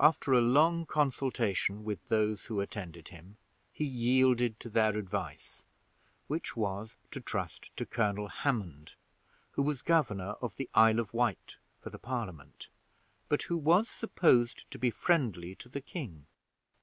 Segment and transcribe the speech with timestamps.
[0.00, 3.36] After a long consultation with those who attended him,
[3.70, 5.62] he yielded to their advice,
[6.26, 8.94] which was, to trust to Colonel Hammond,
[9.50, 12.70] who was governor of the Isle of Wight for the Parliament,
[13.28, 16.24] but who was supposed to be friendly to the king.